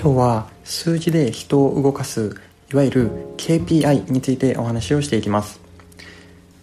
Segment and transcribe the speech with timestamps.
[0.00, 2.36] 今日は数字で人を動かす
[2.72, 5.60] いわゆる KPI についてお話をしていきます。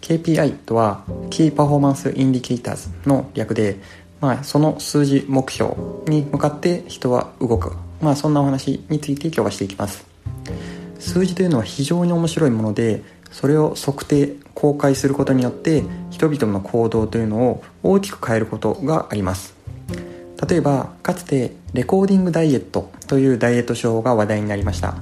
[0.00, 3.76] KPI とは Key Performance Indicators の略で、
[4.22, 5.74] まあ、その数字目標
[6.06, 10.06] に向かって人は動く、まあ、そんなお話について今日はしていきます。
[10.98, 19.55] 数字というのは非常に面白いものでそれを測定公開することによって人々の行動というのを大きく変えることがあります。
[20.48, 24.94] 例えばかつてレコーディングダイエットというダイエット手法が話題になりました。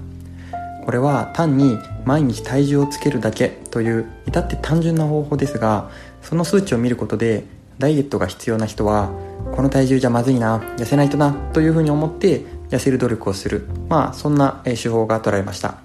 [0.84, 5.90] これは単に毎日体重をつけるだけという至って単純な方法ですが
[6.22, 7.44] その数値を見ることで
[7.78, 9.10] ダイエットが必要な人は
[9.56, 13.66] この体重じゃまずいな痩せないとなというふうに思って痩せる努力をする。
[13.88, 15.78] まあそんな手法が取られました。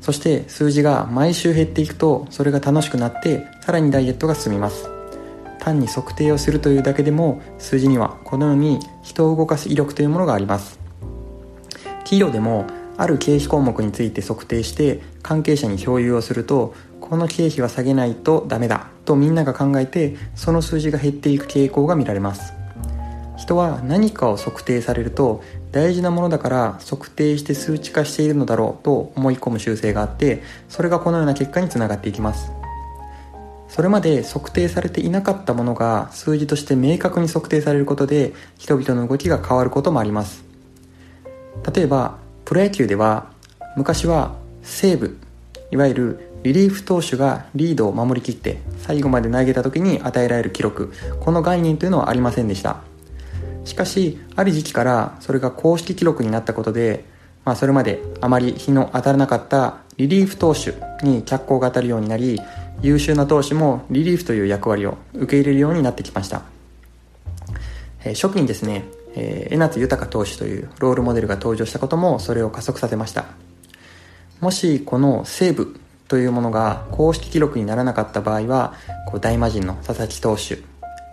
[0.00, 4.91] そして数字が毎週減っていくとそれが楽しくなってさらにダイエットが進みます。
[5.62, 10.80] 単に測定をするというだけでも数字にはこのように人を動かす威力というものがあります。
[11.98, 12.66] 企業でも
[12.98, 22.52] ある経費項目について測定して関係者に共有をするとこの経費は下げないとダメだとみんなが考えてその数字が減っていく傾向が見られます。
[23.36, 32.52] 人は何かを測定されると大事なものだから測定して数値化しているのだろうと思い込む習性があってそれがこのような結果につながっていきます。
[33.72, 40.44] それまで測定されていなかったものが数字として明確に測定されることで人々の動きが変わることもあります。
[41.74, 43.30] 例えばプロ野球では
[43.74, 45.16] 昔は西武
[45.70, 50.92] いわゆるリリーフ投手がリードを守りきって最後まで投げた時に与えられる記録。
[51.20, 52.82] この概念というのはありませんでした。
[53.64, 57.06] しかしある時期からそれが公式記録になったことで、
[57.46, 60.74] まあ、それまであまり日の当たらなかったリリーフ投手
[61.06, 62.38] に脚光が当たるようになり
[62.82, 66.42] 優秀な投手もリリーフという役割を受け入れるようになってきました、
[68.04, 73.24] えー、初期にですね、えー、江夏豊投手というロールモデルが登場したこともそれを加速させました。
[74.40, 78.74] もしこの西武というものが公式記録にならなかった場合は
[79.06, 80.58] こう大魔神の佐々木投手、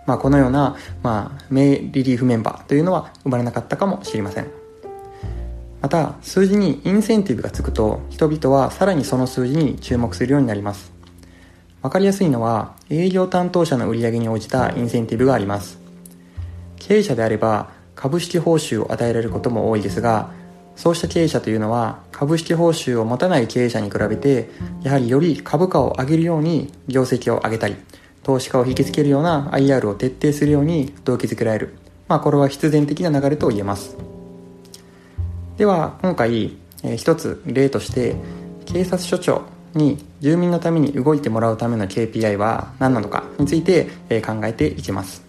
[0.04, 4.48] まあ、このような、まあ、名リリーフメンバーというのは生まれなかったかもしれません。
[5.80, 10.99] また数字にインセンティブがつくと人々はさらにその数字に注目するようになります。
[11.82, 15.78] 分かりやすいのは営業担当者の売り上げに応じたインセンティブがあります。
[16.78, 20.30] 経営者であれば株式報酬を与えられることも多いですが
[20.74, 24.48] そうした経営者というのは株式報酬を持たない経営者に比べて
[24.82, 27.76] やはりより株価を上げるように業績を上げたり
[28.22, 31.74] 投資家を引きつけるような IR を徹底するように動機づけられる。
[32.08, 33.96] まあこれは必然的な流れと言えます。
[35.56, 38.16] では今回、えー、一つ例として
[38.66, 39.42] 警察署長
[39.74, 43.84] に住民のために動いてもらうための KPI は何なのかについて
[44.24, 45.22] 考えていきます。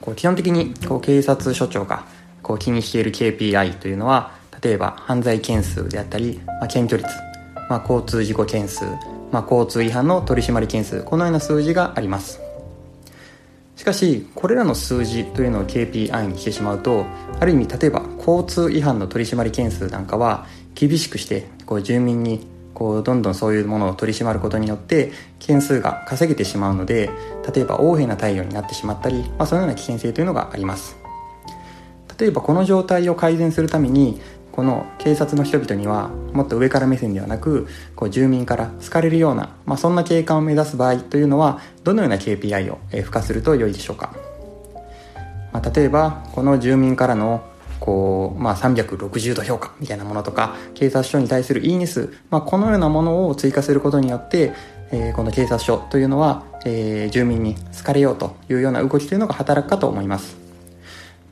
[0.00, 2.04] こう基本的にこう警察署長が
[2.42, 7.08] こう気にしている KPI というのは例えば犯罪件数であったり、まあ、検挙率、
[7.68, 8.84] まあ、交通事故件数、
[9.30, 12.40] まあ、交通違反の取り締まり件数このような数字があります。
[13.76, 17.06] しかしこれらの数字というのを KPI にしてしまうと
[17.38, 27.10] ある意味例えば交通違反の取り締まり件数なんかは厳しくしてこう住民にこうどんどんそういうものを取り締まることによって件数が稼げてしまうので
[27.54, 30.96] 例えば横柄な対応になってしまったり、まあ、そのような危険性というのがあります。
[32.18, 34.20] 例えばこの状態を改善するために
[34.52, 37.66] この警察の人々にはもっと上から目線ではなく
[37.96, 44.12] こう住民から好かれるような、まあ、そんな景観を目指す場合というのはどのような KPI を付加すると良いでしょうか、
[45.52, 47.49] まあ、例えばこの住民からの
[47.80, 54.52] こう、まあ、360度評価みたいなものとか、警察署に対するいいね数、まあ、このようなものを追加することによって、
[54.92, 60.36] えー、この警察署というのは、えー、住民に好かれようというような動きというのが働くかと思います。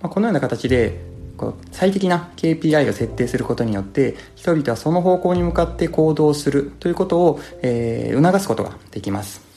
[0.00, 9.47] まあ、このような形で、こう最適な KPI を設定することによって人々はその方向に向かって行動するということを、えー、促すことができます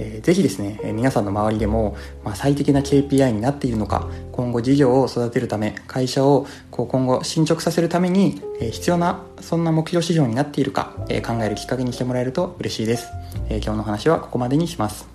[0.00, 13.08] えー、ぜひですね、皆さんの周りでも、まあ、最適な KPI になっているのか、今後事業を育てるため、会社をこう今後進捗させるために、え、必要な、そんな目標指標になっているか、え、考えるきっかけにしてもらえると嬉しいです。
[13.50, 15.09] え、今日の話はここまでにします。